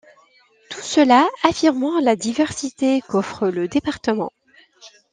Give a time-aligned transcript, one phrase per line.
[0.71, 4.33] Tout cela affirmant la diversité qu'offre le département.